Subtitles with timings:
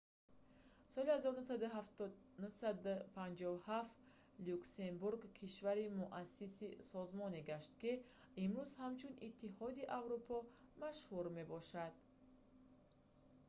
[0.91, 3.91] соли 1957
[4.47, 7.91] люксембург кишвари муассиси созмоне гашт ки
[8.43, 10.35] имрӯз ҳамчун иттиҳоди аврупо
[10.83, 11.93] машҳур мебошад